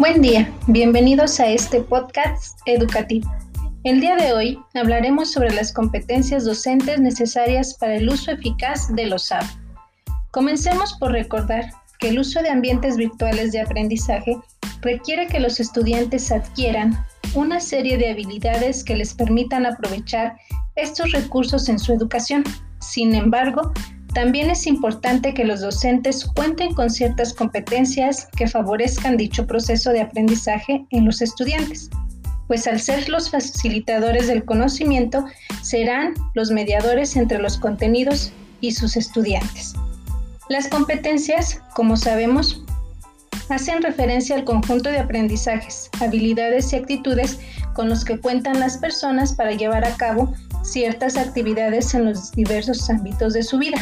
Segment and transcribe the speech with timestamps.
[0.00, 3.30] Buen día, bienvenidos a este podcast educativo.
[3.84, 9.04] El día de hoy hablaremos sobre las competencias docentes necesarias para el uso eficaz de
[9.04, 9.44] los SAB.
[10.30, 11.66] Comencemos por recordar
[11.98, 14.38] que el uso de ambientes virtuales de aprendizaje
[14.80, 16.96] requiere que los estudiantes adquieran
[17.34, 20.34] una serie de habilidades que les permitan aprovechar
[20.76, 22.42] estos recursos en su educación.
[22.78, 23.74] Sin embargo,
[24.14, 30.00] también es importante que los docentes cuenten con ciertas competencias que favorezcan dicho proceso de
[30.00, 31.90] aprendizaje en los estudiantes,
[32.48, 35.24] pues al ser los facilitadores del conocimiento,
[35.62, 39.74] serán los mediadores entre los contenidos y sus estudiantes.
[40.48, 42.64] Las competencias, como sabemos,
[43.48, 47.38] hacen referencia al conjunto de aprendizajes, habilidades y actitudes
[47.74, 52.90] con los que cuentan las personas para llevar a cabo ciertas actividades en los diversos
[52.90, 53.78] ámbitos de su vida.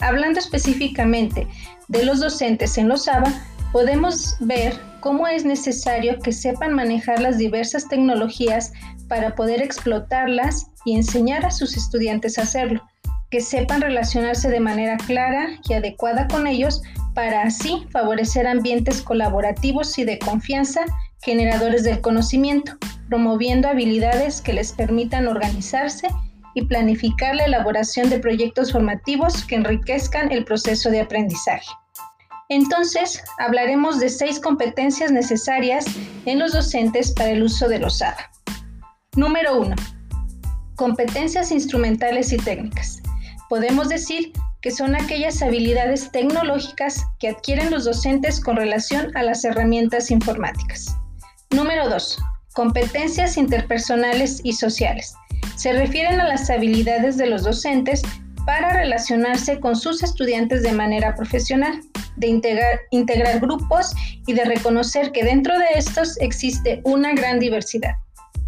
[0.00, 1.46] Hablando específicamente
[1.88, 3.32] de los docentes en los ABA,
[3.72, 8.72] podemos ver cómo es necesario que sepan manejar las diversas tecnologías
[9.08, 12.82] para poder explotarlas y enseñar a sus estudiantes a hacerlo,
[13.30, 16.82] que sepan relacionarse de manera clara y adecuada con ellos
[17.14, 20.84] para así favorecer ambientes colaborativos y de confianza
[21.22, 22.76] generadores del conocimiento,
[23.08, 26.08] promoviendo habilidades que les permitan organizarse
[26.58, 31.70] y planificar la elaboración de proyectos formativos que enriquezcan el proceso de aprendizaje.
[32.48, 35.84] Entonces, hablaremos de seis competencias necesarias
[36.26, 38.30] en los docentes para el uso de los ADA.
[39.14, 39.76] Número 1.
[40.74, 43.02] Competencias instrumentales y técnicas.
[43.48, 49.44] Podemos decir que son aquellas habilidades tecnológicas que adquieren los docentes con relación a las
[49.44, 50.96] herramientas informáticas.
[51.50, 52.18] Número 2.
[52.54, 55.14] Competencias interpersonales y sociales
[55.58, 58.02] se refieren a las habilidades de los docentes
[58.46, 61.80] para relacionarse con sus estudiantes de manera profesional,
[62.16, 63.92] de integrar, grupos
[64.26, 67.90] y de reconocer que dentro de estos existe una gran diversidad.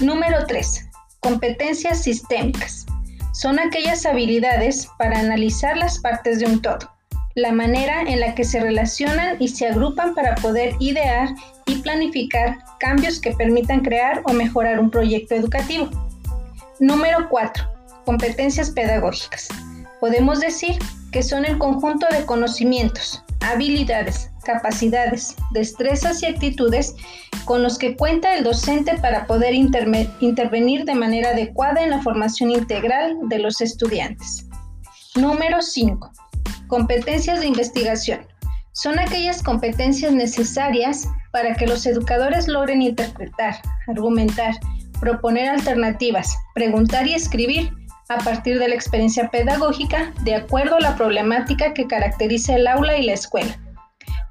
[0.00, 0.88] Número 3.
[1.20, 2.86] Competencias sistémicas.
[3.34, 6.90] Son aquellas habilidades para analizar las partes de un todo,
[7.34, 11.28] la manera en la que se relacionan y se agrupan para poder idear
[11.66, 15.90] y planificar cambios que permitan crear o mejorar un proyecto educativo.
[16.80, 17.64] Número 4.
[18.04, 19.48] Competencias pedagógicas.
[20.00, 20.76] Podemos decir
[21.12, 26.96] que son el conjunto de conocimientos, habilidades, capacidades, destrezas y actitudes
[27.44, 32.50] con los que cuenta el docente para poder intervenir de manera adecuada en la formación
[32.50, 34.48] integral de los estudiantes.
[35.14, 36.10] Número 5.
[36.66, 38.26] Competencias de investigación.
[38.72, 44.54] Son aquellas competencias necesarias para que los educadores logren interpretar, argumentar,
[45.04, 47.70] proponer alternativas, preguntar y escribir
[48.08, 52.96] a partir de la experiencia pedagógica de acuerdo a la problemática que caracteriza el aula
[52.96, 53.54] y la escuela.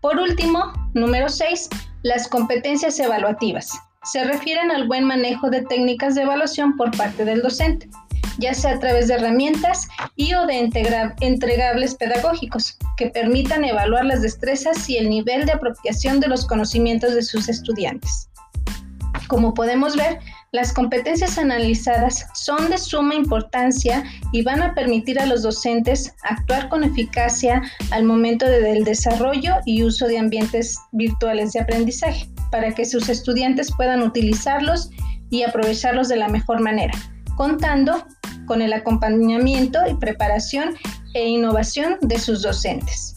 [0.02, 1.70] Por último, número 6,
[2.02, 3.72] las competencias evaluativas.
[4.04, 7.88] Se refieren al buen manejo de técnicas de evaluación por parte del docente,
[8.40, 10.72] ya sea a través de herramientas y o de
[11.22, 17.14] entregables pedagógicos que permitan evaluar las destrezas y el nivel de apropiación de los conocimientos
[17.14, 18.28] de sus estudiantes.
[19.28, 20.20] Como podemos ver,
[20.54, 26.70] las competencias analizadas son de suma importancia y van a permitir a los docentes actuar
[26.70, 32.86] con eficacia al momento del desarrollo y uso de ambientes virtuales de aprendizaje, para que
[32.86, 34.92] sus estudiantes puedan utilizarlos
[35.32, 36.94] y aprovecharlos de la mejor manera,
[37.36, 38.06] contando
[38.46, 40.76] con el acompañamiento y preparación
[41.16, 43.16] e innovación de sus docentes.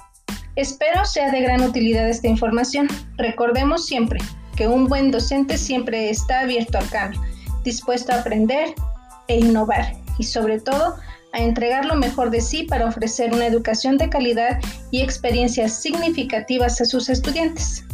[0.54, 2.88] Espero sea de gran utilidad esta información.
[3.18, 4.20] Recordemos siempre,
[4.56, 7.20] que un buen docente siempre está abierto al cambio,
[7.62, 8.74] dispuesto a aprender
[9.28, 10.96] e innovar y sobre todo
[11.32, 14.58] a entregar lo mejor de sí para ofrecer una educación de calidad
[14.90, 17.84] y experiencias significativas a sus estudiantes.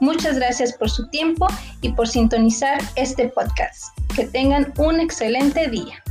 [0.00, 1.46] Muchas gracias por su tiempo
[1.82, 3.96] y por sintonizar este podcast.
[4.14, 6.02] Que tengan un excelente día.